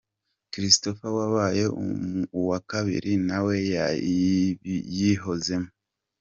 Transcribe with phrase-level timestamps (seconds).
[0.53, 1.63] Christopher wabaye
[2.39, 5.69] uwa kabiri nawe yayihozemo.